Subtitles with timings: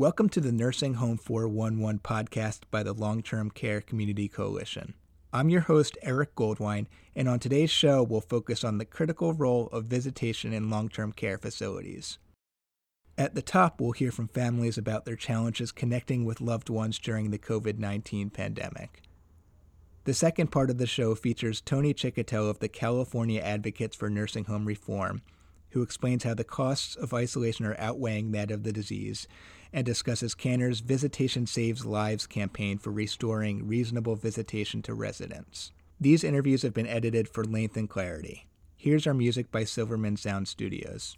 [0.00, 4.94] Welcome to the Nursing Home 411 podcast by the Long Term Care Community Coalition.
[5.30, 9.66] I'm your host, Eric Goldwein, and on today's show, we'll focus on the critical role
[9.72, 12.18] of visitation in long term care facilities.
[13.18, 17.30] At the top, we'll hear from families about their challenges connecting with loved ones during
[17.30, 19.02] the COVID 19 pandemic.
[20.04, 24.46] The second part of the show features Tony Chicotel of the California Advocates for Nursing
[24.46, 25.20] Home Reform,
[25.70, 29.26] who explains how the costs of isolation are outweighing that of the disease
[29.72, 35.72] and discusses CANHR's Visitation Saves Lives campaign for restoring reasonable visitation to residents.
[36.00, 38.46] These interviews have been edited for length and clarity.
[38.76, 41.16] Here's our music by Silverman Sound Studios.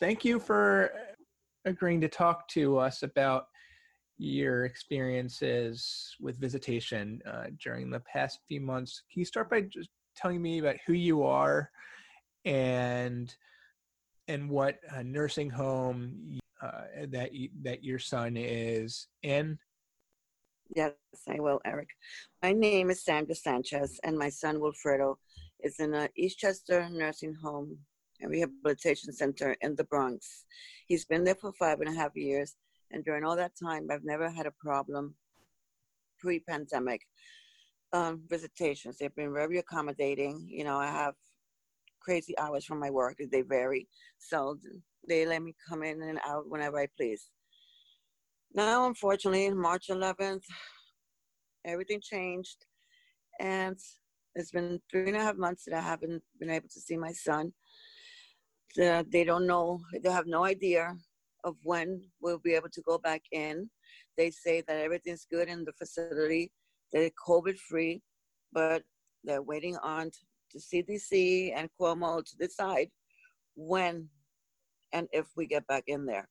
[0.00, 0.92] Thank you for
[1.64, 3.46] agreeing to talk to us about
[4.16, 9.02] your experiences with visitation uh, during the past few months.
[9.12, 11.70] Can you start by just telling me about who you are
[12.44, 13.34] and
[14.28, 19.58] and what uh, nursing home uh, that you, that your son is in?
[20.76, 20.92] Yes,
[21.28, 21.88] I will, Eric.
[22.42, 25.16] My name is Sandra Sanchez, and my son Wilfredo
[25.60, 27.78] is in a Eastchester nursing home
[28.20, 30.44] and Rehabilitation Center in the Bronx.
[30.86, 32.56] He's been there for five and a half years,
[32.90, 35.14] and during all that time, I've never had a problem
[36.18, 37.02] pre pandemic.
[37.92, 40.46] Um, visitations, they've been very accommodating.
[40.46, 41.14] You know, I have
[42.00, 43.88] crazy hours from my work, they vary.
[44.18, 44.58] So
[45.08, 47.30] they let me come in and out whenever I please.
[48.54, 50.42] Now, unfortunately, March 11th,
[51.64, 52.64] everything changed,
[53.40, 53.76] and
[54.34, 57.12] it's been three and a half months that I haven't been able to see my
[57.12, 57.52] son
[58.76, 60.94] uh, they don't know, they have no idea
[61.44, 63.70] of when we'll be able to go back in.
[64.16, 66.52] They say that everything's good in the facility,
[66.92, 68.02] they're COVID free,
[68.52, 68.82] but
[69.24, 70.10] they're waiting on
[70.52, 72.88] the CDC and Cuomo to decide
[73.54, 74.08] when
[74.92, 76.28] and if we get back in there,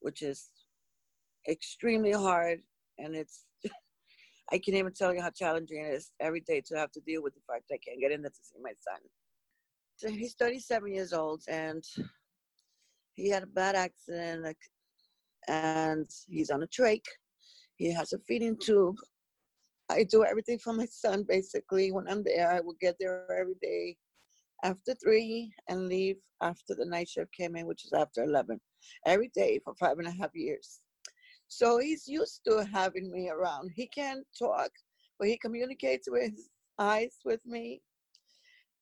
[0.00, 0.48] which is
[1.48, 2.60] extremely hard.
[2.98, 3.44] And it's,
[4.52, 7.22] I can't even tell you how challenging it is every day to have to deal
[7.22, 9.00] with the fact I can't get in there to see my son
[10.06, 11.84] he's 37 years old and
[13.14, 14.56] he had a bad accident
[15.48, 17.04] and he's on a trach.
[17.76, 18.96] He has a feeding tube.
[19.90, 21.90] I do everything for my son basically.
[21.92, 23.96] When I'm there, I will get there every day
[24.62, 28.60] after three and leave after the night shift came in, which is after 11,
[29.06, 30.80] every day for five and a half years.
[31.48, 33.70] So he's used to having me around.
[33.74, 34.70] He can't talk,
[35.18, 37.80] but he communicates with his eyes with me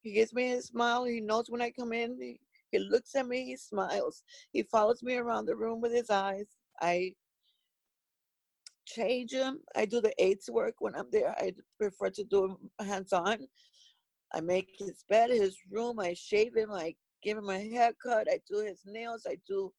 [0.07, 1.05] he gives me a smile.
[1.05, 2.17] He knows when I come in.
[2.21, 2.39] He,
[2.71, 3.45] he looks at me.
[3.45, 4.23] He smiles.
[4.53, 6.47] He follows me around the room with his eyes.
[6.81, 7.13] I
[8.87, 9.59] change him.
[9.75, 11.35] I do the aids work when I'm there.
[11.37, 13.49] I prefer to do hands on.
[14.33, 15.99] I make his bed, his room.
[15.99, 16.71] I shave him.
[16.71, 18.29] I give him a haircut.
[18.31, 19.27] I do his nails.
[19.29, 19.73] I do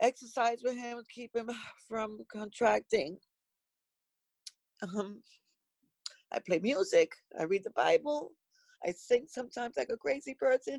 [0.00, 1.50] exercise with him, keep him
[1.88, 3.18] from contracting.
[4.82, 5.20] Um,
[6.32, 7.10] I play music.
[7.40, 8.30] I read the Bible.
[8.86, 10.78] I sing sometimes like a crazy person,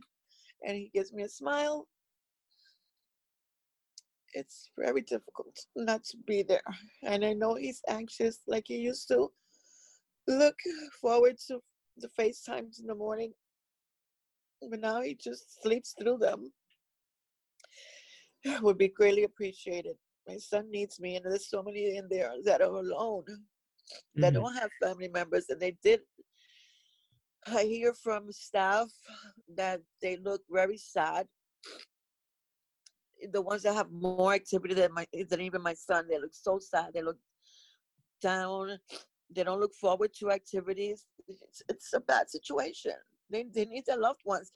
[0.66, 1.88] and he gives me a smile.
[4.34, 6.62] It's very difficult not to be there.
[7.04, 9.32] And I know he's anxious like he used to.
[10.28, 10.56] Look
[11.02, 11.60] forward to
[11.98, 13.34] the FaceTimes in the morning.
[14.70, 16.52] But now he just sleeps through them.
[18.44, 19.96] It Would be greatly appreciated.
[20.28, 24.22] My son needs me, and there's so many in there that are alone, mm-hmm.
[24.22, 26.02] that don't have family members, and they did
[27.48, 28.90] I hear from staff
[29.56, 31.28] that they look very sad.
[33.32, 36.60] The ones that have more activity than my than even my son, they look so
[36.60, 36.94] sad.
[36.94, 37.18] They look
[38.22, 38.78] down.
[39.34, 41.06] They don't look forward to activities.
[41.28, 42.94] It's, it's a bad situation.
[43.30, 44.52] They they need their loved ones.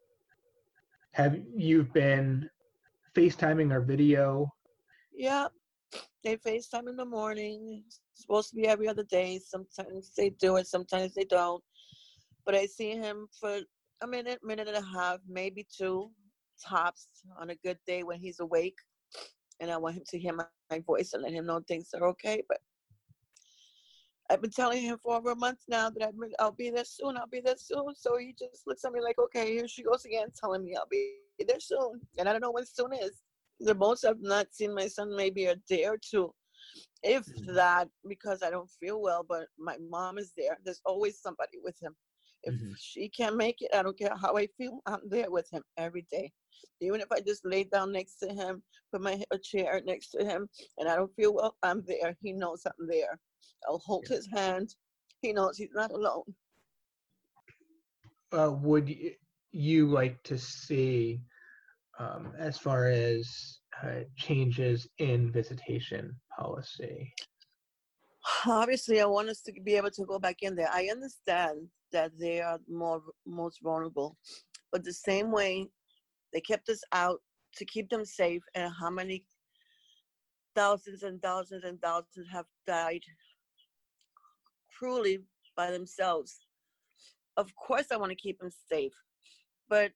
[1.14, 2.50] Have you been
[3.16, 4.54] FaceTiming or video?
[5.14, 5.48] Yeah,
[6.24, 7.84] they FaceTime in the morning.
[7.86, 9.40] It's supposed to be every other day.
[9.40, 11.64] Sometimes they do it, sometimes they don't
[12.46, 13.60] but I see him for
[14.02, 16.12] a minute, minute and a half, maybe two
[16.64, 17.08] tops
[17.40, 18.78] on a good day when he's awake.
[19.60, 22.08] And I want him to hear my, my voice and let him know things are
[22.10, 22.44] okay.
[22.48, 22.60] But
[24.30, 27.18] I've been telling him for over a month now that I'm, I'll be there soon.
[27.18, 27.96] I'll be there soon.
[27.96, 30.88] So he just looks at me like, okay, here she goes again, telling me I'll
[30.90, 31.16] be
[31.48, 32.02] there soon.
[32.18, 33.22] And I don't know when soon is.
[33.62, 36.34] The most I've not seen my son maybe a day or two,
[37.04, 37.56] if mm-hmm.
[37.56, 39.26] that, because I don't feel well.
[39.28, 40.58] But my mom is there.
[40.66, 41.96] There's always somebody with him
[42.46, 42.74] If mm-hmm.
[42.78, 44.80] she can't make it, I don't care how I feel.
[44.86, 46.32] I'm there with him every day.
[46.80, 48.62] Even if I just lay down next to him,
[48.92, 50.48] put my a chair next to him,
[50.78, 52.16] and I don't feel well, I'm there.
[52.22, 53.20] He knows I'm there.
[53.68, 54.76] I'll hold his hand.
[55.22, 56.24] He knows he's not alone.
[58.32, 58.96] Uh, would
[59.52, 61.22] you like to see,
[62.00, 67.14] um, as far as uh, changes in visitation policy?
[68.48, 70.70] Obviously, I want us to be able to go back in there.
[70.72, 74.18] I understand that they are more most vulnerable,
[74.72, 75.68] but the same way
[76.34, 77.22] they kept us out
[77.58, 79.26] to keep them safe, and how many
[80.56, 83.04] thousands and thousands and thousands have died
[84.78, 85.20] cruelly
[85.56, 86.40] by themselves.
[87.38, 88.94] Of course, I want to keep them safe,
[89.70, 89.92] but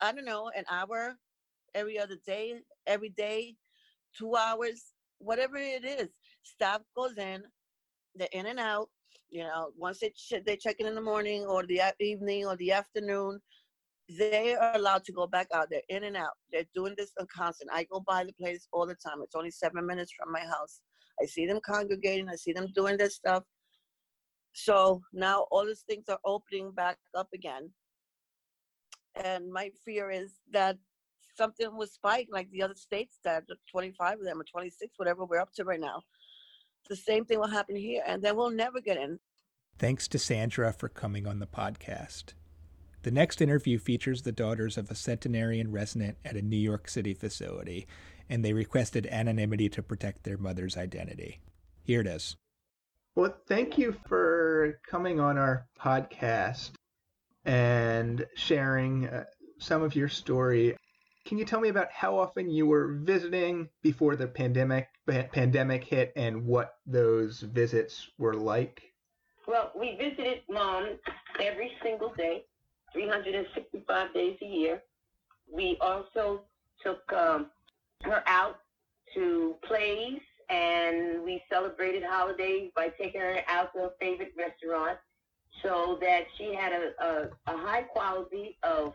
[0.00, 1.16] I don't know, an hour
[1.74, 2.54] every other day,
[2.86, 3.56] every day,
[4.16, 6.08] two hours, whatever it is.
[6.46, 7.42] Staff goes in,
[8.14, 8.88] they're in and out.
[9.28, 12.56] You know, once they ch- they check in in the morning or the evening or
[12.56, 13.40] the afternoon,
[14.08, 15.68] they are allowed to go back out.
[15.70, 16.34] They're in and out.
[16.52, 17.70] They're doing this on constant.
[17.72, 19.20] I go by the place all the time.
[19.22, 20.80] It's only seven minutes from my house.
[21.20, 22.28] I see them congregating.
[22.28, 23.42] I see them doing their stuff.
[24.52, 27.70] So now all these things are opening back up again.
[29.16, 30.76] And my fear is that
[31.36, 35.40] something will spike like the other states that 25 of them or 26, whatever we're
[35.40, 36.02] up to right now.
[36.88, 39.18] The same thing will happen here, and then we'll never get in.
[39.78, 42.34] Thanks to Sandra for coming on the podcast.
[43.02, 47.14] The next interview features the daughters of a centenarian resident at a New York City
[47.14, 47.86] facility,
[48.28, 51.40] and they requested anonymity to protect their mother's identity.
[51.84, 52.36] Here it is.
[53.14, 56.72] Well, thank you for coming on our podcast
[57.44, 59.24] and sharing uh,
[59.58, 60.76] some of your story.
[61.26, 64.86] Can you tell me about how often you were visiting before the pandemic
[65.32, 68.94] pandemic hit and what those visits were like?
[69.48, 70.98] Well, we visited mom
[71.40, 72.44] every single day,
[72.92, 74.82] 365 days a year.
[75.52, 76.42] We also
[76.80, 77.50] took um,
[78.04, 78.60] her out
[79.14, 84.98] to plays and we celebrated holidays by taking her out to her favorite restaurant
[85.60, 88.92] so that she had a, a, a high quality of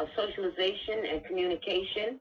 [0.00, 2.18] of socialization and communication,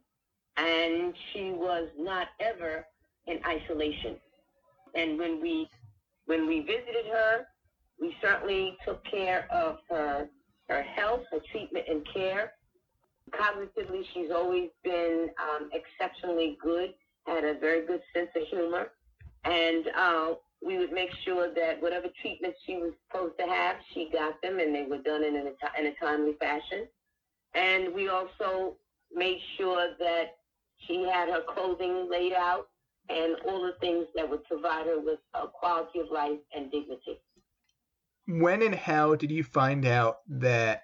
[0.58, 2.86] and she was not ever
[3.28, 4.18] in isolation.
[4.96, 5.70] And when we
[6.26, 7.46] when we visited her,
[8.00, 10.28] we certainly took care of her
[10.68, 12.52] her health, her treatment and care.
[13.32, 16.94] Cognitively, she's always been um, exceptionally good,
[17.26, 18.92] had a very good sense of humor,
[19.46, 20.34] and uh,
[20.66, 24.60] we would make sure that whatever treatments she was supposed to have, she got them,
[24.60, 26.88] and they were done in a, in a timely fashion.
[27.56, 28.78] And we also
[29.12, 30.38] made sure that
[30.88, 32.68] she had her clothing laid out
[33.10, 37.20] and all the things that would provide her with a quality of life and dignity.
[38.28, 40.84] When and how did you find out that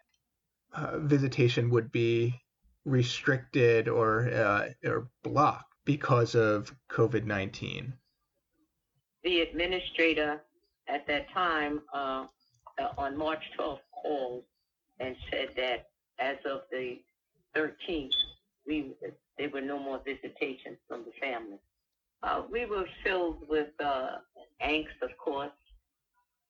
[0.74, 2.42] uh, visitation would be
[2.84, 7.94] restricted or uh, or blocked because of COVID nineteen?
[9.24, 10.42] The administrator
[10.88, 12.26] at that time uh,
[12.80, 14.44] uh on March 12th called
[15.00, 15.88] and said that
[16.20, 17.00] as of the
[17.56, 18.12] 13th,
[18.68, 18.94] we
[19.38, 21.60] there were no more visitations from the family.
[22.24, 24.18] Uh, we were filled with uh,
[24.66, 25.52] angst, of course,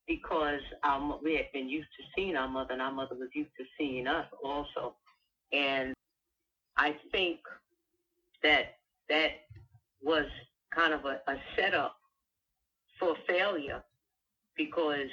[0.07, 0.61] because
[1.23, 4.07] we had been used to seeing our mother, and our mother was used to seeing
[4.07, 4.93] us also.
[5.51, 5.93] And
[6.77, 7.39] I think
[8.43, 8.77] that
[9.09, 9.31] that
[10.01, 10.25] was
[10.73, 11.95] kind of a, a setup
[12.99, 13.83] for failure
[14.55, 15.09] because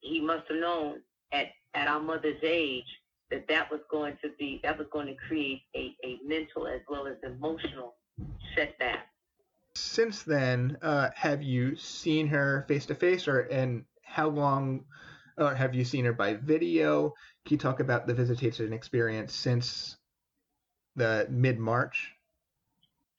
[0.00, 1.00] he must have known
[1.32, 2.84] at, at our mother's age
[3.30, 6.80] that that was going to be that was going to create a, a mental as
[6.88, 7.94] well as emotional
[8.54, 9.08] setback.
[9.74, 14.84] Since then, uh, have you seen her face to face, or and how long,
[15.36, 17.14] or have you seen her by video?
[17.44, 19.96] Can you talk about the visitation experience since
[20.94, 22.12] the mid March?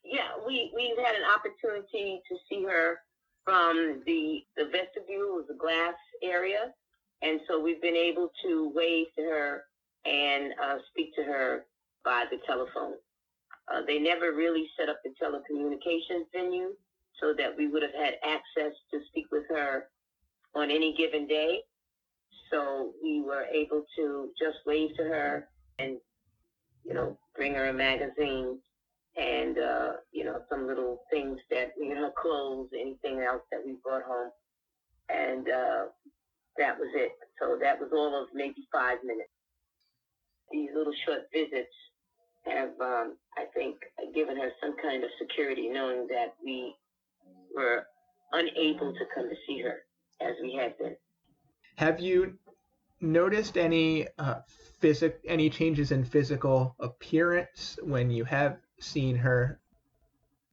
[0.03, 3.01] Yeah, we we've had an opportunity to see her
[3.45, 6.73] from the the vestibule, was a glass area,
[7.21, 9.65] and so we've been able to wave to her
[10.07, 11.65] and uh, speak to her
[12.05, 12.93] by the telephone.
[13.67, 16.69] Uh, they never really set up the telecommunications venue
[17.19, 19.89] so that we would have had access to speak with her
[20.55, 21.59] on any given day.
[22.49, 25.49] So we were able to just wave to her
[25.79, 25.97] and,
[26.85, 28.59] you know, bring her a magazine
[29.17, 33.75] and, uh, you know, some little things that, you know, clothes, anything else that we
[33.83, 34.31] brought home.
[35.09, 35.85] And uh,
[36.57, 37.11] that was it.
[37.41, 39.29] So that was all of maybe five minutes
[40.51, 41.73] these little short visits
[42.45, 43.77] have, um, I think,
[44.13, 46.75] given her some kind of security, knowing that we
[47.55, 47.85] were
[48.31, 49.79] unable to come to see her
[50.21, 50.95] as we had been.
[51.75, 52.37] Have you
[53.01, 54.39] noticed any uh,
[54.79, 59.59] physic any changes in physical appearance when you have seen her?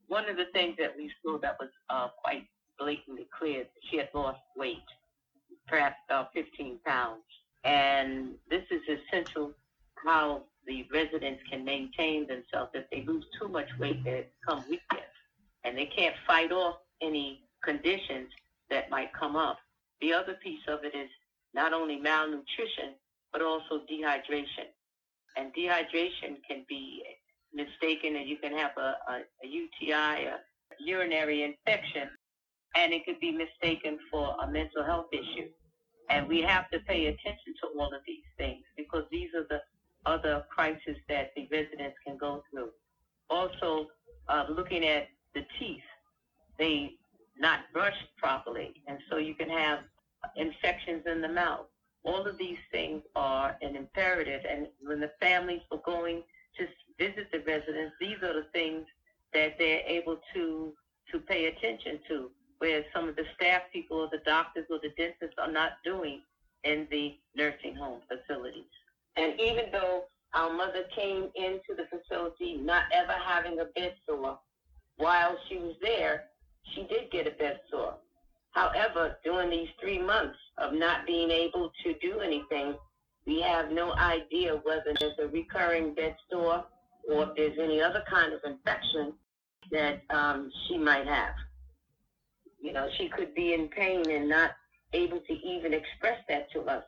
[0.08, 2.46] One of the things that we saw that was uh, quite
[2.78, 4.84] blatantly clear, she had lost weight,
[5.66, 7.22] perhaps about 15 pounds.
[7.64, 9.52] And this is essential
[10.04, 12.70] how the residents can maintain themselves.
[12.74, 15.02] If they lose too much weight, they become weakness.
[15.64, 18.28] And they can't fight off any conditions
[18.70, 19.58] that might come up.
[20.00, 21.08] The other piece of it is
[21.54, 22.94] not only malnutrition,
[23.32, 24.68] but also dehydration.
[25.36, 27.02] And dehydration can be
[27.52, 30.38] mistaken and you can have a, a, a UTI, a
[30.80, 32.08] urinary infection,
[32.76, 35.48] and it could be mistaken for a mental health issue.
[36.10, 39.60] And we have to pay attention to all of these things because these are the
[40.06, 42.70] other crises that the residents can go through.
[43.30, 43.88] Also,
[44.28, 45.82] uh, looking at the teeth,
[46.58, 46.92] they
[47.38, 49.80] not brushed properly, and so you can have
[50.36, 51.66] infections in the mouth.
[52.04, 56.22] All of these things are an imperative, and when the families are going
[56.58, 56.66] to
[56.98, 58.84] visit the residents, these are the things
[59.32, 60.72] that they're able to
[61.12, 64.90] to pay attention to, where some of the staff people or the doctors or the
[64.96, 66.22] dentists are not doing
[66.64, 68.64] in the nursing home facilities.
[69.16, 70.04] And even though
[70.34, 74.38] our mother came into the facility not ever having a bed sore,
[74.96, 76.24] while she was there,
[76.74, 77.94] she did get a bed sore.
[78.50, 82.74] However, during these three months of not being able to do anything,
[83.26, 86.64] we have no idea whether there's a recurring bed sore
[87.10, 89.12] or if there's any other kind of infection
[89.70, 91.34] that um, she might have.
[92.60, 94.52] You know, she could be in pain and not
[94.92, 96.84] able to even express that to us.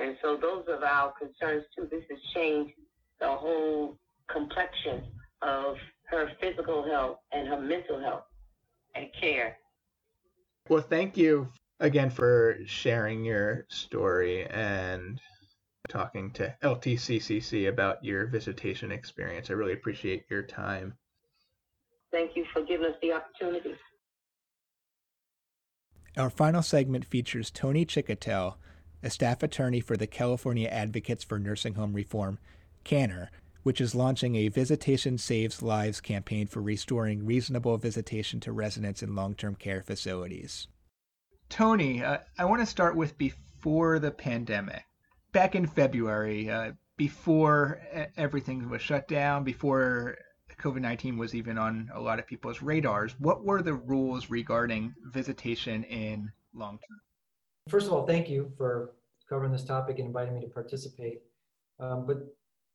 [0.00, 1.88] And so those are our concerns too.
[1.90, 2.74] This has changed
[3.20, 3.96] the whole
[4.30, 5.02] complexion
[5.42, 5.76] of
[6.10, 8.24] her physical health and her mental health
[8.94, 9.56] and care.
[10.68, 11.48] Well, thank you
[11.80, 15.20] again for sharing your story and
[15.88, 19.50] talking to LTCCC about your visitation experience.
[19.50, 20.94] I really appreciate your time.
[22.10, 23.74] Thank you for giving us the opportunity.
[26.16, 28.54] Our final segment features Tony Chicotel,
[29.06, 32.40] a staff attorney for the California Advocates for Nursing Home Reform,
[32.84, 33.28] CANHR,
[33.62, 39.14] which is launching a Visitation Saves Lives campaign for restoring reasonable visitation to residents in
[39.14, 40.66] long term care facilities.
[41.48, 44.82] Tony, uh, I want to start with before the pandemic.
[45.30, 47.80] Back in February, uh, before
[48.16, 50.18] everything was shut down, before
[50.60, 54.96] COVID 19 was even on a lot of people's radars, what were the rules regarding
[55.12, 56.98] visitation in long term?
[57.68, 58.94] First of all, thank you for
[59.28, 61.22] covering this topic and inviting me to participate.
[61.80, 62.18] Um, but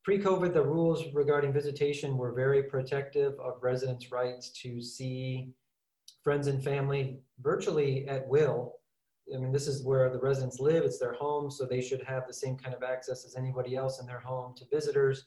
[0.03, 5.53] Pre-COVID, the rules regarding visitation were very protective of residents' rights to see
[6.23, 8.79] friends and family virtually at will.
[9.33, 12.25] I mean, this is where the residents live, it's their home, so they should have
[12.25, 15.25] the same kind of access as anybody else in their home to visitors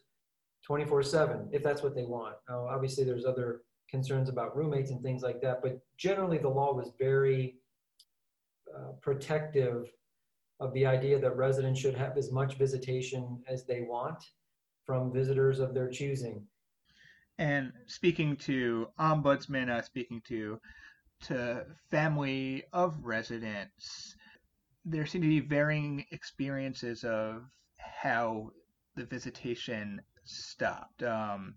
[0.66, 2.34] 24 7, if that's what they want.
[2.48, 6.74] Now, obviously, there's other concerns about roommates and things like that, but generally, the law
[6.74, 7.58] was very
[8.76, 9.86] uh, protective
[10.60, 14.22] of the idea that residents should have as much visitation as they want
[14.84, 16.46] from visitors of their choosing.
[17.38, 20.60] And speaking to ombudsman, uh, speaking to
[21.22, 24.14] to family of residents,
[24.84, 27.44] there seem to be varying experiences of
[27.78, 28.50] how
[28.94, 31.02] the visitation stopped.
[31.02, 31.54] Um,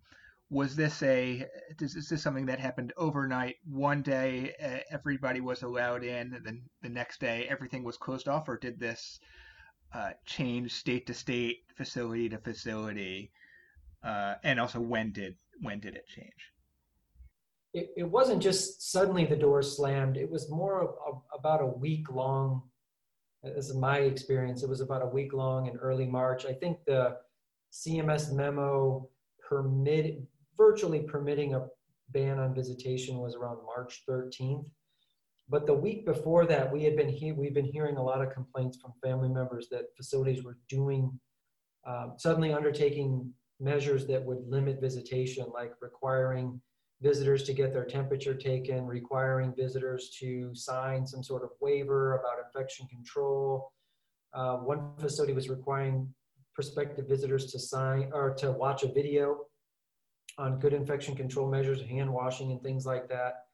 [0.50, 1.46] was this a
[1.80, 3.56] is this something that happened overnight?
[3.66, 4.54] One day
[4.90, 8.80] everybody was allowed in, and then the next day everything was closed off, or did
[8.80, 9.20] this
[9.94, 13.32] uh, change state to state, facility to facility,
[14.04, 16.54] uh, and also when did when did it change?
[17.74, 20.16] It, it wasn't just suddenly the door slammed.
[20.16, 22.64] It was more of, of, about a week long.
[23.44, 24.64] This is my experience.
[24.64, 26.46] It was about a week long in early March.
[26.46, 27.18] I think the
[27.72, 29.10] CMS memo
[29.48, 30.26] permitted
[30.58, 31.68] virtually permitting a
[32.10, 34.66] ban on visitation was around March 13th.
[35.50, 38.34] But the week before that, we had been he- we've been hearing a lot of
[38.34, 41.20] complaints from family members that facilities were doing
[41.86, 46.62] um, suddenly undertaking measures that would limit visitation, like requiring
[47.02, 52.44] visitors to get their temperature taken, requiring visitors to sign some sort of waiver about
[52.46, 53.72] infection control.
[54.34, 56.14] Uh, one facility was requiring
[56.54, 59.46] prospective visitors to sign or to watch a video
[60.38, 63.48] on good infection control measures, hand washing, and things like that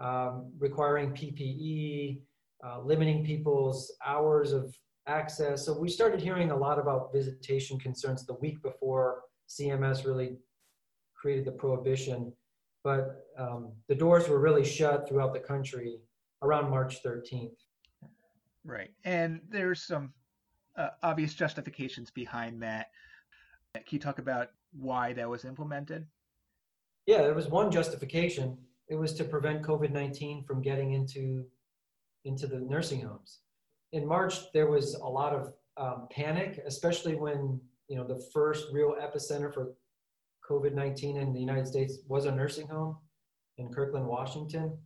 [0.00, 2.20] um, requiring PPE,
[2.64, 4.74] uh, limiting people's hours of
[5.06, 5.64] access.
[5.64, 10.38] So we started hearing a lot about visitation concerns the week before CMS really
[11.14, 12.32] created the prohibition.
[12.82, 15.98] But um, the doors were really shut throughout the country
[16.42, 17.52] around March 13th.
[18.64, 18.90] Right.
[19.04, 20.12] And there's some
[20.76, 22.88] uh, obvious justifications behind that.
[23.74, 26.06] Can you talk about why that was implemented?
[27.06, 28.56] Yeah, there was one justification.
[28.88, 31.44] It was to prevent COVID 19 from getting into,
[32.24, 33.40] into the nursing homes.
[33.92, 38.66] In March, there was a lot of um, panic, especially when you know the first
[38.72, 39.72] real epicenter for
[40.50, 42.96] COVID-19 in the United States was a nursing home
[43.58, 44.76] in Kirkland, Washington.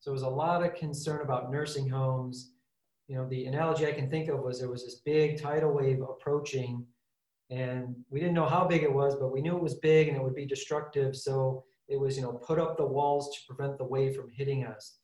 [0.00, 2.52] So there was a lot of concern about nursing homes.
[3.06, 6.00] You know, the analogy I can think of was there was this big tidal wave
[6.00, 6.86] approaching,
[7.50, 10.16] and we didn't know how big it was, but we knew it was big and
[10.16, 11.16] it would be destructive.
[11.16, 14.64] So it was, you know, put up the walls to prevent the wave from hitting
[14.64, 14.98] us.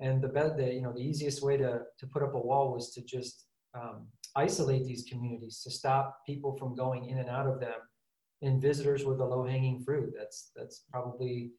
[0.00, 2.72] And the, bed, the you know, the easiest way to, to put up a wall
[2.72, 4.06] was to just um,
[4.36, 7.78] isolate these communities to stop people from going in and out of them
[8.42, 11.50] and visitors were the low-hanging fruit that's that's probably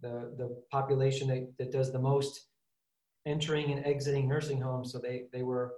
[0.00, 2.48] the the population that, that does the most
[3.26, 5.74] entering and exiting nursing homes so they they were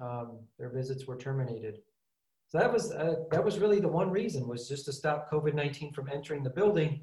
[0.00, 1.78] um, their visits were terminated
[2.54, 5.94] so that was uh, that was really the one reason was just to stop covid-19
[5.94, 7.02] from entering the building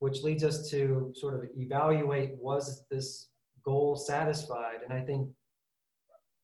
[0.00, 3.28] which leads us to sort of evaluate was this
[3.64, 5.28] goal satisfied and i think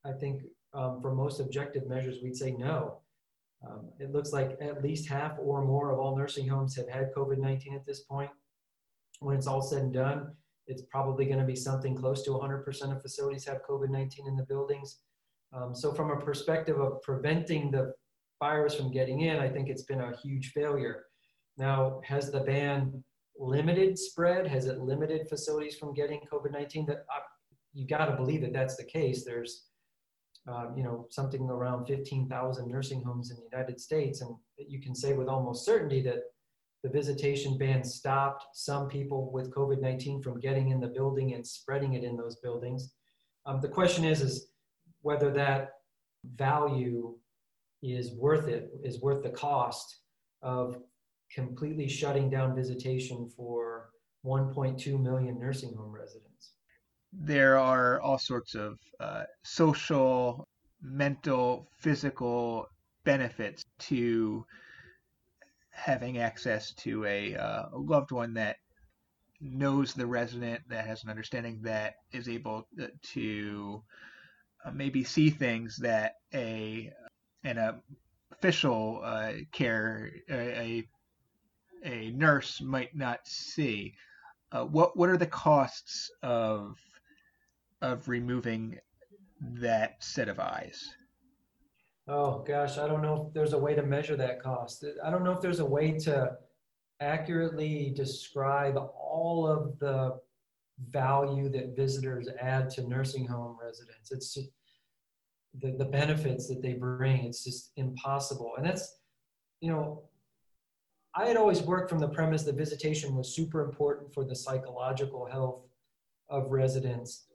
[0.05, 0.43] i think
[0.75, 2.99] um, for most objective measures, we'd say no.
[3.67, 7.15] Um, it looks like at least half or more of all nursing homes have had
[7.17, 8.31] COVID 19 at this point.
[9.21, 10.33] When it's all said and done,
[10.67, 14.37] it's probably going to be something close to 100% of facilities have COVID 19 in
[14.37, 14.99] the buildings.
[15.53, 17.95] Um, so, from a perspective of preventing the
[18.41, 21.05] virus from getting in, I think it's been a huge failure.
[21.57, 23.03] Now, has the ban
[23.39, 24.47] limited spread?
[24.47, 26.87] Has it limited facilities from getting COVID 19?
[26.87, 27.21] That uh,
[27.73, 29.25] you got to believe that that's the case.
[29.25, 29.67] There's
[30.47, 34.21] um, you know, something around 15,000 nursing homes in the United States.
[34.21, 36.19] And you can say with almost certainty that
[36.83, 41.95] the visitation ban stopped some people with COVID-19 from getting in the building and spreading
[41.95, 42.93] it in those buildings.
[43.47, 44.49] Um, the question is, is
[45.01, 45.71] whether that
[46.37, 47.17] value
[47.85, 50.01] is worth it, is worth the cost
[50.43, 50.79] of
[51.31, 53.91] completely shutting down visitation for
[54.25, 56.53] 1.2 million nursing home residents.
[57.13, 60.49] There are all sorts of uh, social,
[60.83, 62.67] mental, physical
[63.05, 64.45] benefits to
[65.71, 68.57] having access to a, uh, loved one that
[69.41, 72.67] knows the resident, that has an understanding, that is able
[73.03, 73.83] to
[74.65, 76.91] uh, maybe see things that a
[77.45, 77.77] an uh,
[78.33, 80.87] official uh, care a
[81.85, 83.95] a nurse might not see.
[84.53, 86.79] Uh, what what are the costs of
[87.83, 88.79] of removing
[89.41, 90.89] that set of eyes?
[92.07, 94.85] Oh gosh, I don't know if there's a way to measure that cost.
[95.03, 96.37] I don't know if there's a way to
[97.01, 100.19] accurately describe all of the
[100.91, 104.13] value that visitors add to nursing home residents.
[104.13, 104.39] It's
[105.61, 107.25] the, the benefits that they bring.
[107.25, 108.53] It's just impossible.
[108.57, 109.01] And that's,
[109.61, 110.03] you know,
[111.15, 115.27] I had always worked from the premise that visitation was super important for the psychological
[115.27, 115.63] health
[116.29, 117.27] of residents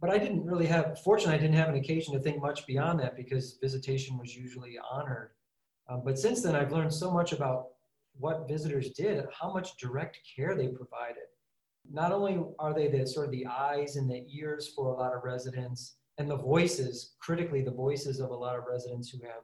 [0.00, 3.00] but I didn't really have, fortunately, I didn't have an occasion to think much beyond
[3.00, 5.32] that because visitation was usually honored.
[5.88, 7.66] Um, but since then, I've learned so much about
[8.18, 11.24] what visitors did, how much direct care they provided.
[11.90, 15.14] Not only are they the sort of the eyes and the ears for a lot
[15.14, 19.42] of residents, and the voices, critically the voices of a lot of residents who have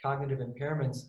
[0.00, 1.08] cognitive impairments,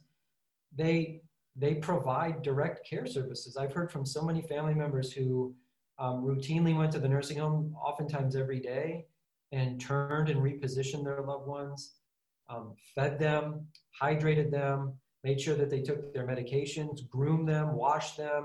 [0.75, 1.21] they
[1.55, 3.55] they provide direct care services.
[3.55, 5.55] I've heard from so many family members who
[5.99, 9.05] um, routinely went to the nursing home, oftentimes every day,
[9.51, 11.93] and turned and repositioned their loved ones,
[12.49, 13.67] um, fed them,
[14.01, 14.93] hydrated them,
[15.23, 18.43] made sure that they took their medications, groomed them, washed them,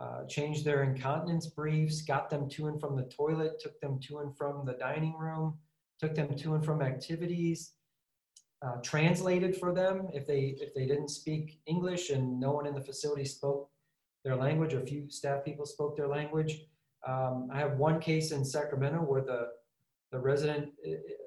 [0.00, 4.18] uh, changed their incontinence briefs, got them to and from the toilet, took them to
[4.18, 5.58] and from the dining room,
[5.98, 7.72] took them to and from activities,
[8.62, 12.74] uh, translated for them if they if they didn't speak English and no one in
[12.74, 13.70] the facility spoke
[14.24, 16.62] their language or few staff people spoke their language.
[17.06, 19.48] Um, I have one case in Sacramento where the
[20.12, 20.70] the resident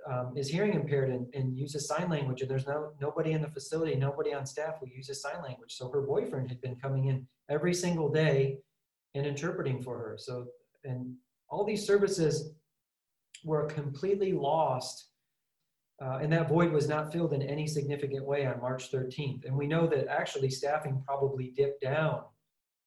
[0.10, 3.50] um, is hearing impaired and, and, uses sign language and there's no nobody in the
[3.50, 5.76] facility nobody on staff who uses sign language.
[5.76, 8.58] So her boyfriend had been coming in every single day
[9.14, 10.16] and interpreting for her.
[10.18, 10.48] So
[10.84, 11.14] and
[11.50, 12.54] all these services
[13.44, 15.08] were completely lost
[16.02, 19.56] uh, and that void was not filled in any significant way on march 13th and
[19.56, 22.22] we know that actually staffing probably dipped down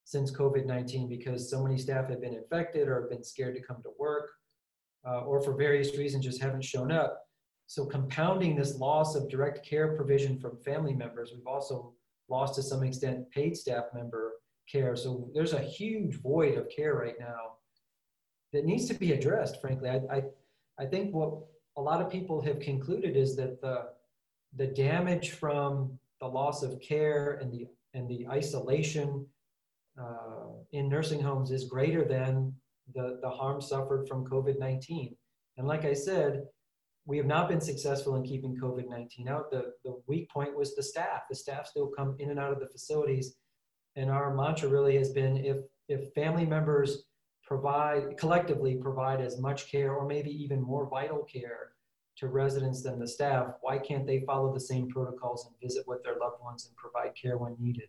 [0.05, 3.63] since COVID 19 because so many staff have been infected or have been scared to
[3.63, 4.31] come to work
[5.07, 7.21] uh, or for various reasons just haven't shown up.
[7.67, 11.95] So, compounding this loss of direct care provision from family members, we've also
[12.29, 14.35] lost to some extent paid staff member
[14.71, 14.95] care.
[14.97, 17.55] So, there's a huge void of care right now
[18.53, 19.89] that needs to be addressed, frankly.
[19.89, 20.23] I, I,
[20.79, 21.35] I think what
[21.77, 23.89] a lot of people have concluded is that the
[24.57, 29.27] the damage from the loss of care and the and the isolation
[30.01, 32.53] uh, in nursing homes is greater than
[32.95, 35.15] the, the harm suffered from COVID-19.
[35.57, 36.45] And like I said,
[37.07, 39.51] we have not been successful in keeping COVID-19 out.
[39.51, 41.23] The, the weak point was the staff.
[41.29, 43.37] The staff still come in and out of the facilities.
[43.97, 47.05] And our mantra really has been if, if family members
[47.45, 51.73] provide, collectively provide as much care or maybe even more vital care
[52.17, 56.03] to residents than the staff, why can't they follow the same protocols and visit with
[56.03, 57.89] their loved ones and provide care when needed?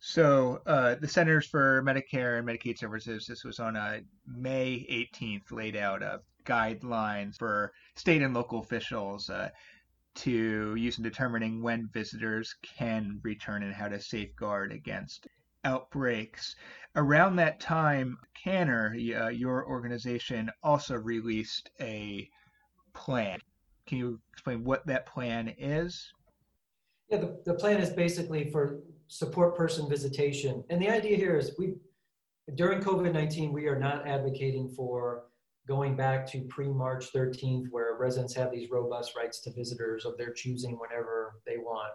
[0.00, 5.50] So uh, the Centers for Medicare and Medicaid Services, this was on a May 18th,
[5.50, 9.48] laid out uh, guidelines for state and local officials uh,
[10.14, 15.26] to use in determining when visitors can return and how to safeguard against
[15.64, 16.54] outbreaks.
[16.94, 22.28] Around that time, CANHR, uh, your organization, also released a
[22.94, 23.40] plan.
[23.86, 26.12] Can you explain what that plan is?
[27.10, 30.62] Yeah, the, the plan is basically for support person visitation.
[30.70, 31.74] And the idea here is we,
[32.54, 35.24] during COVID-19, we are not advocating for
[35.66, 40.32] going back to pre-March 13th, where residents have these robust rights to visitors of their
[40.32, 41.92] choosing whenever they want.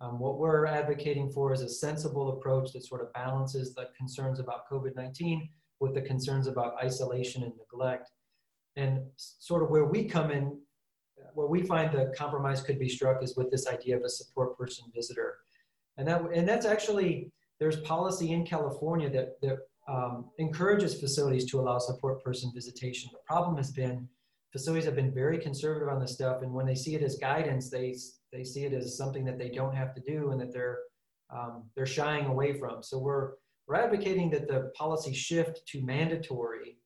[0.00, 4.38] Um, what we're advocating for is a sensible approach that sort of balances the concerns
[4.38, 5.48] about COVID-19
[5.80, 8.10] with the concerns about isolation and neglect.
[8.76, 10.56] And sort of where we come in,
[11.34, 14.56] where we find the compromise could be struck is with this idea of a support
[14.56, 15.38] person visitor.
[15.98, 17.30] And that and that's actually
[17.60, 19.58] there's policy in California that that
[19.88, 23.10] um, encourages facilities to allow support person visitation.
[23.12, 24.08] The problem has been
[24.52, 27.68] facilities have been very conservative on this stuff, and when they see it as guidance,
[27.68, 27.96] they
[28.32, 30.78] they see it as something that they don't have to do and that they're
[31.30, 32.82] um, they're shying away from.
[32.82, 33.32] So we're
[33.66, 36.78] we're advocating that the policy shift to mandatory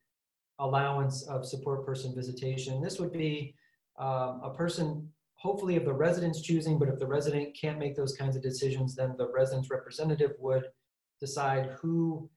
[0.59, 2.81] allowance of support person visitation.
[2.81, 3.55] This would be
[3.98, 5.09] um, a person
[5.42, 8.94] hopefully of the resident's choosing, but if the resident can't make those kinds of decisions,
[8.94, 10.64] then the resident's representative would
[11.18, 12.31] decide who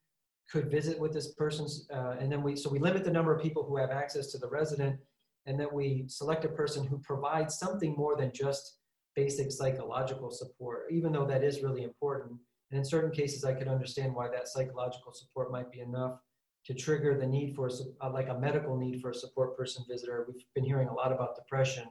[0.51, 1.67] could visit with this person.
[1.93, 4.39] uh, and then we, so we limit the number of people who have access to
[4.39, 4.99] the resident,
[5.45, 8.79] and then we select a person who provides something more than just
[9.15, 12.39] basic psychological support, even though that is really important.
[12.71, 16.17] And in certain cases, I could understand why that psychological support might be enough
[16.65, 17.69] to trigger the need for,
[18.01, 20.25] a, like a medical need for a support person visitor.
[20.27, 21.85] We've been hearing a lot about depression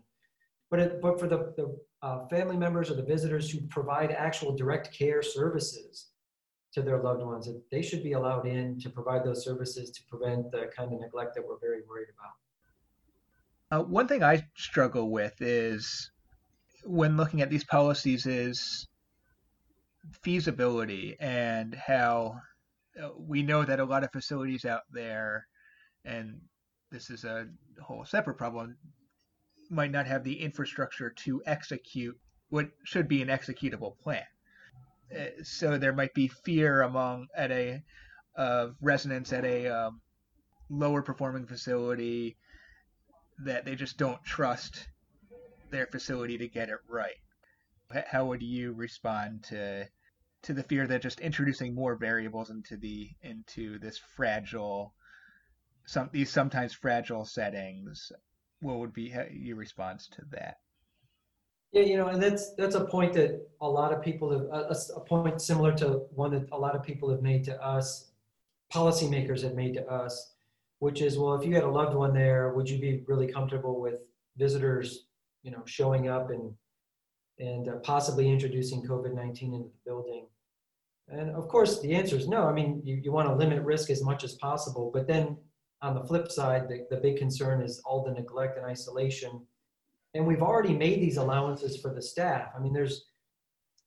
[0.71, 4.55] but, it, but for the, the uh, family members or the visitors who provide actual
[4.55, 6.11] direct care services
[6.73, 10.51] to their loved ones, they should be allowed in to provide those services to prevent
[10.51, 13.81] the kind of neglect that we're very worried about.
[13.81, 16.11] Uh, one thing I struggle with is
[16.85, 18.87] when looking at these policies is
[20.23, 22.37] feasibility and how
[23.03, 25.47] uh, we know that a lot of facilities out there,
[26.05, 26.41] and
[26.91, 27.47] this is a
[27.81, 28.77] whole separate problem,
[29.71, 32.19] might not have the infrastructure to execute
[32.51, 34.25] what should be an executable plan.
[35.15, 37.83] Uh, so there might be fear among at a
[38.37, 40.01] of residents at a um,
[40.69, 42.37] lower performing facility
[43.39, 44.89] that they just don't trust
[45.71, 47.17] their facility to get it right.
[48.07, 49.89] How would you respond to
[50.43, 54.95] to the fear that just introducing more variables into the into this fragile
[55.87, 58.13] some these sometimes fragile settings
[58.65, 60.57] what would be your response to that?
[61.73, 64.77] Yeah, you know, and that's that's a point that a lot of people have a,
[64.97, 68.13] a point similar to one that a lot of people have made to us,
[68.73, 70.35] policymakers have made to us,
[70.79, 73.81] which is well, if you had a loved one there, would you be really comfortable
[73.81, 73.97] with
[74.37, 75.07] visitors,
[75.43, 76.55] you know, showing up and
[77.39, 80.27] and uh, possibly introducing COVID nineteen into the building?
[81.09, 82.45] And of course, the answer is no.
[82.45, 85.37] I mean, you, you want to limit risk as much as possible, but then
[85.85, 89.47] on the flip side, the, the big concern is all the neglect and isolation.
[90.15, 92.49] And we've already made these allowances for the staff.
[92.57, 93.07] I mean, there's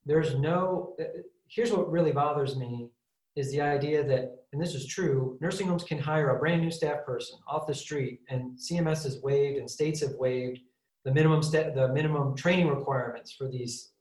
[0.06, 2.90] there's no uh, here's what really bothers me
[3.36, 6.72] is the idea that, and this is true, nursing homes can hire a brand new
[6.72, 10.60] staff person off the street, and CMS has waived and states have waived
[11.04, 13.92] the minimum sta- the minimum training requirements for these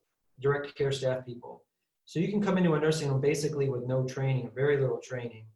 [0.40, 1.64] direct care staff people.
[2.04, 5.46] So you can come into a nursing home basically with no training, very little training,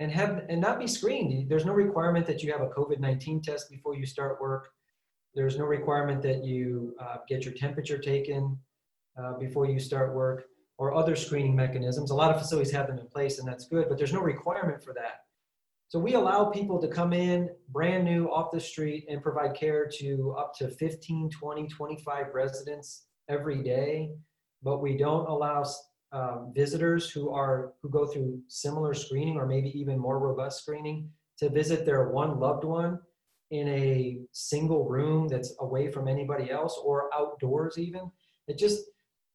[0.00, 1.48] and have and not be screened.
[1.48, 4.70] There's no requirement that you have a COVID-19 test before you start work.
[5.34, 8.58] There's no requirement that you uh, get your temperature taken
[9.20, 10.44] uh, before you start work
[10.78, 12.10] or other screening mechanisms.
[12.10, 14.82] A lot of facilities have them in place and that's good, but there's no requirement
[14.82, 15.20] for that.
[15.88, 19.90] So we allow people to come in brand new off the street and provide care
[19.98, 24.10] to up to 15, 20, 25 residents every day,
[24.62, 25.64] but we don't allow
[26.12, 31.08] um, visitors who are who go through similar screening or maybe even more robust screening
[31.38, 32.98] to visit their one loved one
[33.50, 38.10] in a single room that's away from anybody else or outdoors even.
[38.48, 38.84] It just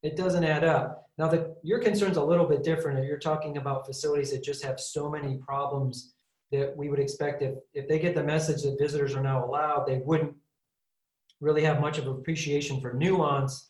[0.03, 1.09] it doesn't add up.
[1.17, 3.05] Now the your concern's a little bit different.
[3.05, 6.13] You're talking about facilities that just have so many problems
[6.51, 9.85] that we would expect if if they get the message that visitors are now allowed,
[9.85, 10.35] they wouldn't
[11.41, 13.69] really have much of appreciation for nuance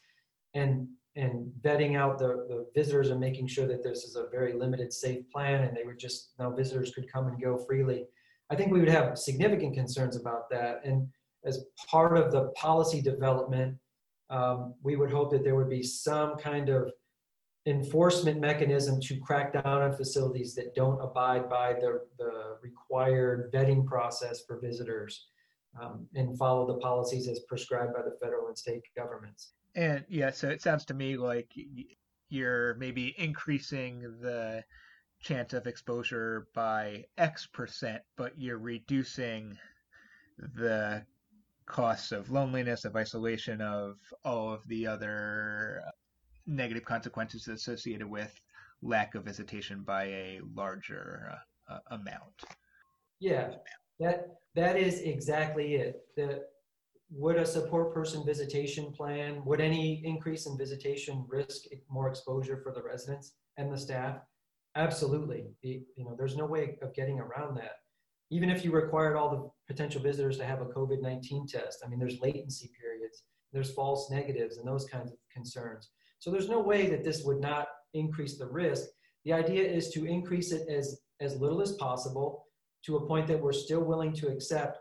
[0.53, 4.53] and and vetting out the, the visitors and making sure that this is a very
[4.53, 8.05] limited safe plan and they would just now visitors could come and go freely
[8.49, 10.81] I think we would have significant concerns about that.
[10.83, 11.07] And
[11.45, 13.77] as part of the policy development,
[14.29, 16.91] um, we would hope that there would be some kind of
[17.67, 23.85] enforcement mechanism to crack down on facilities that don't abide by the, the required vetting
[23.85, 25.27] process for visitors
[25.81, 29.53] um, and follow the policies as prescribed by the federal and state governments.
[29.75, 31.51] And yeah, so it sounds to me like
[32.29, 34.63] you're maybe increasing the
[35.19, 39.57] chance of exposure by X percent, but you're reducing
[40.37, 41.03] the
[41.65, 45.81] costs of loneliness, of isolation, of all of the other
[46.45, 48.39] negative consequences associated with
[48.81, 51.33] lack of visitation by a larger
[51.69, 52.43] uh, amount.
[53.19, 53.55] Yeah,
[53.99, 56.05] that that is exactly it.
[56.15, 56.45] The,
[57.11, 62.71] would a support person visitation plan, would any increase in visitation risk more exposure for
[62.71, 64.17] the residents and the staff?
[64.75, 65.45] Absolutely.
[65.61, 67.77] you know, there's no way of getting around that.
[68.31, 71.87] Even if you required all the potential visitors to have a COVID 19 test, I
[71.87, 75.91] mean, there's latency periods, there's false negatives, and those kinds of concerns.
[76.19, 78.87] So there's no way that this would not increase the risk.
[79.23, 82.45] The idea is to increase it as, as little as possible
[82.85, 84.79] to a point that we're still willing to accept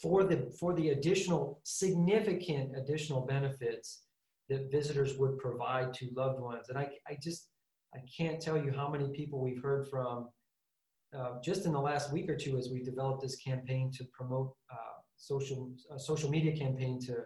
[0.00, 4.02] for the, for the additional, significant additional benefits
[4.48, 6.68] that visitors would provide to loved ones.
[6.68, 7.48] And I, I just,
[7.94, 10.28] I can't tell you how many people we've heard from
[11.16, 14.52] uh, just in the last week or two as we developed this campaign to promote
[14.70, 17.16] uh, social uh, social media campaign to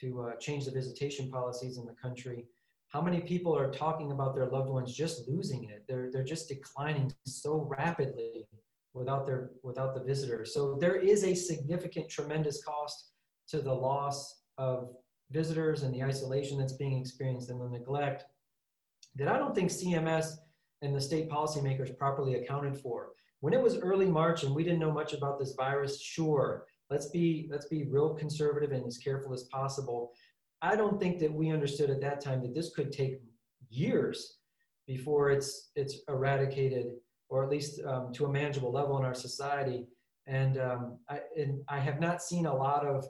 [0.00, 2.46] to uh, change the visitation policies in the country.
[2.88, 5.84] How many people are talking about their loved ones just losing it?
[5.88, 8.46] They're they're just declining so rapidly
[8.94, 10.52] without their without the visitors.
[10.54, 13.10] So there is a significant, tremendous cost
[13.48, 14.90] to the loss of
[15.30, 18.24] visitors and the isolation that's being experienced and the neglect
[19.16, 20.26] that I don't think CMS
[20.82, 23.10] and the state policymakers properly accounted for.
[23.40, 27.08] When it was early March and we didn't know much about this virus, sure, let's
[27.08, 30.12] be let's be real conservative and as careful as possible.
[30.60, 33.20] I don't think that we understood at that time that this could take
[33.68, 34.38] years
[34.86, 36.92] before it's it's eradicated
[37.32, 39.86] or at least um, to a manageable level in our society.
[40.26, 43.06] And, um, I, and I have not seen a lot of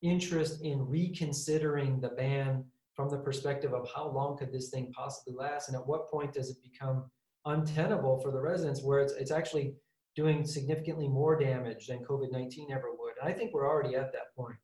[0.00, 5.34] interest in reconsidering the ban from the perspective of how long could this thing possibly
[5.34, 7.04] last and at what point does it become
[7.44, 9.74] untenable for the residents where it's, it's actually
[10.16, 13.12] doing significantly more damage than covid-19 ever would?
[13.20, 14.56] And i think we're already at that point.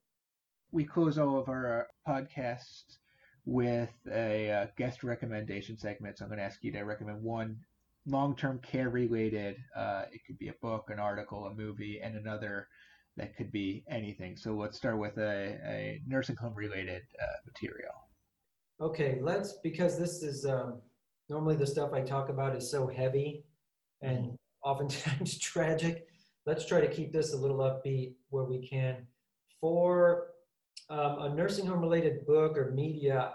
[0.73, 2.97] We close all of our uh, podcasts
[3.45, 6.19] with a uh, guest recommendation segment.
[6.19, 7.59] So i'm going to ask you to recommend one
[8.07, 12.69] long-term care related uh, it could be a book an article a movie and another
[13.17, 17.95] that could be anything so let's start with a, a nursing home related uh, material
[18.81, 20.81] Okay, let's, because this is, um,
[21.29, 23.45] normally the stuff I talk about is so heavy
[24.03, 24.35] and mm-hmm.
[24.63, 26.07] oftentimes tragic.
[26.45, 29.07] Let's try to keep this a little upbeat where we can.
[29.61, 30.33] For
[30.91, 33.35] um, a nursing home related book or media,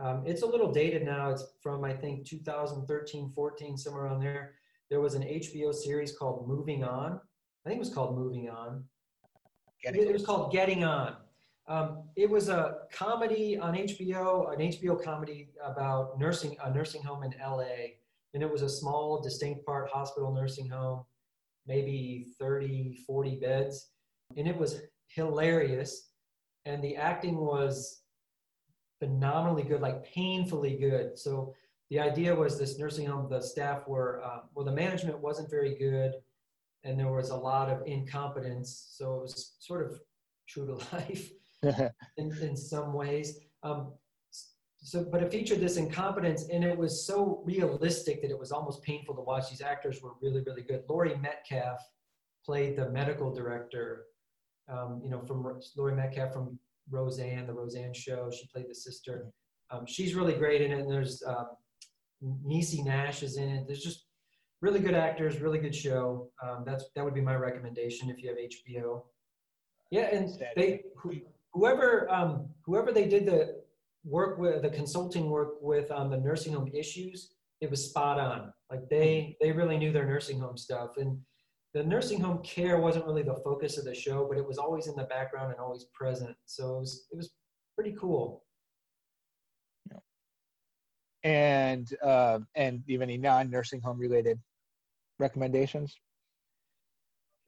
[0.00, 1.30] um, it's a little dated now.
[1.30, 4.54] It's from, I think, 2013, 14, somewhere around there.
[4.88, 7.20] There was an HBO series called Moving On.
[7.64, 8.82] I think it was called Moving On.
[9.82, 11.16] Getting it was called Getting On.
[11.68, 17.22] Um, it was a comedy on HBO, an HBO comedy about nursing a nursing home
[17.22, 17.94] in LA,
[18.34, 21.04] and it was a small, distinct part hospital nursing home,
[21.66, 23.90] maybe 30, 40 beds,
[24.36, 26.10] and it was hilarious,
[26.64, 27.99] and the acting was
[29.00, 31.18] phenomenally good, like painfully good.
[31.18, 31.54] So
[31.88, 35.74] the idea was this nursing home, the staff were uh, well, the management wasn't very
[35.76, 36.12] good,
[36.84, 38.90] and there was a lot of incompetence.
[38.92, 40.00] So it was sort of
[40.46, 41.30] true to life
[42.16, 43.40] in, in some ways.
[43.62, 43.92] Um,
[44.82, 48.82] so, but it featured this incompetence, and it was so realistic that it was almost
[48.82, 49.50] painful to watch.
[49.50, 50.84] These actors were really, really good.
[50.88, 51.80] Laurie Metcalf
[52.44, 54.06] played the medical director.
[54.68, 56.58] Um, you know, from Laurie Metcalf from
[56.90, 58.30] Roseanne, the Roseanne show.
[58.30, 59.26] She played the sister.
[59.70, 60.80] Um, she's really great in it.
[60.80, 61.46] And there's um,
[62.46, 63.66] Niecy Nash is in it.
[63.66, 64.06] There's just
[64.60, 66.30] really good actors, really good show.
[66.42, 69.02] Um, that's that would be my recommendation if you have HBO.
[69.90, 70.82] Yeah, and they
[71.52, 73.60] whoever um, whoever they did the
[74.04, 78.52] work with the consulting work with on the nursing home issues it was spot on
[78.70, 81.18] like they they really knew their nursing home stuff and
[81.72, 84.88] the nursing home care wasn't really the focus of the show, but it was always
[84.88, 86.34] in the background and always present.
[86.46, 87.30] So it was it was
[87.76, 88.44] pretty cool.
[89.90, 89.98] Yeah.
[91.22, 94.38] And uh, and do you have any non-nursing home related
[95.18, 95.96] recommendations?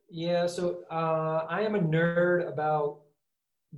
[0.08, 3.00] Yeah, so uh, I am a nerd about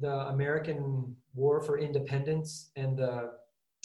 [0.01, 3.31] the American War for Independence and the,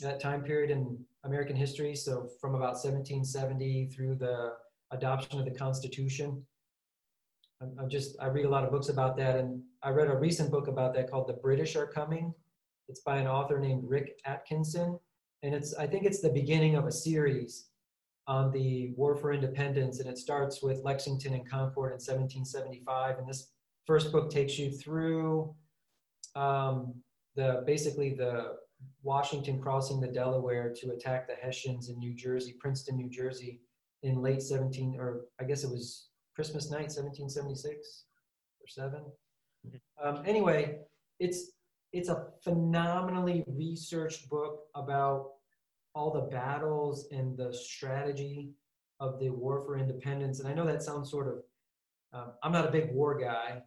[0.02, 1.96] that time period in American history.
[1.96, 4.54] So from about 1770 through the
[4.92, 6.46] adoption of the Constitution.
[7.62, 10.50] I'm, just I read a lot of books about that, and I read a recent
[10.50, 12.34] book about that called "The British Are Coming."
[12.88, 14.98] It's by an author named Rick Atkinson,
[15.44, 17.68] and it's I think it's the beginning of a series
[18.28, 23.18] on the War for Independence, and it starts with Lexington and Concord in 1775.
[23.18, 23.52] And this
[23.86, 25.54] first book takes you through
[26.36, 26.94] um,
[27.36, 28.56] the basically the
[29.04, 33.60] Washington crossing the Delaware to attack the Hessians in New Jersey, Princeton, New Jersey,
[34.04, 38.06] in late 17 or I guess it was Christmas night, 1776
[38.62, 39.02] or 7.
[39.68, 40.08] Mm-hmm.
[40.08, 40.80] Um, anyway,
[41.20, 41.52] it's
[41.92, 45.32] it's a phenomenally researched book about
[45.96, 48.52] all the battles and the strategy
[49.00, 50.40] of the war for independence.
[50.40, 53.64] And I know that sounds sort of, um, I'm not a big war guy,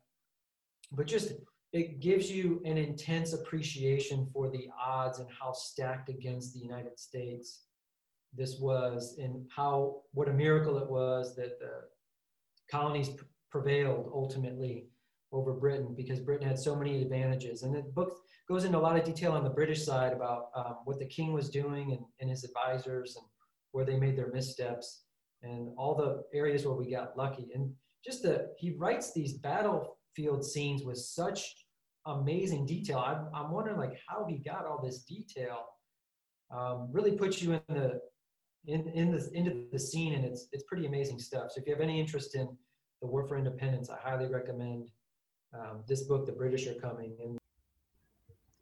[0.93, 1.33] but just
[1.73, 6.99] it gives you an intense appreciation for the odds and how stacked against the United
[6.99, 7.63] States
[8.35, 11.83] this was and how what a miracle it was that the
[12.71, 13.11] colonies
[13.51, 14.87] prevailed ultimately
[15.33, 17.63] over Britain because Britain had so many advantages.
[17.63, 18.19] And the book
[18.49, 21.33] goes into a lot of detail on the British side about um, what the king
[21.33, 23.25] was doing and, and his advisors and
[23.73, 25.05] where they made their missteps
[25.43, 27.51] and all the areas where we got lucky.
[27.55, 27.73] And
[28.05, 31.55] just the, he writes these battlefield scenes with such
[32.07, 32.99] amazing detail.
[32.99, 35.65] I'm, I'm wondering like how he got all this detail.
[36.51, 37.99] Um, really puts you in the
[38.67, 41.53] in, in into the scene and it's, it's pretty amazing stuff.
[41.53, 42.49] So if you have any interest in
[43.01, 44.89] the War for Independence, I highly recommend
[45.55, 47.17] um, this book, The British Are Coming.
[47.23, 47.39] And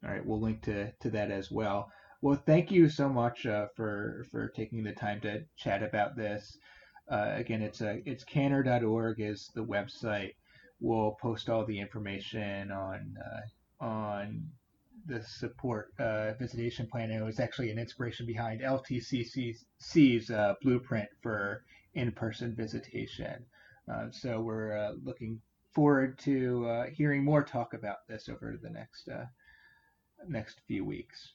[0.03, 1.91] all right, we'll link to, to that as well.
[2.21, 6.55] Well, thank you so much uh, for for taking the time to chat about this.
[7.09, 10.35] Uh, again, it's a it's canhr.org is the website.
[10.79, 14.47] We'll post all the information on uh, on
[15.05, 17.11] the support uh, visitation plan.
[17.11, 23.45] And it was actually an inspiration behind LTCC's uh, blueprint for in-person visitation.
[23.91, 25.41] Uh, so we're uh, looking
[25.73, 29.25] forward to uh, hearing more talk about this over the next uh,
[30.27, 31.33] next few weeks.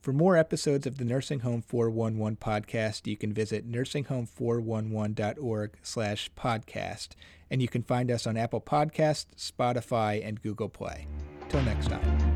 [0.00, 7.08] For more episodes of the Nursing Home 411 podcast, you can visit nursinghome411.org slash podcast,
[7.50, 11.08] and you can find us on Apple Podcasts, Spotify, and Google Play.
[11.48, 12.27] Till next time.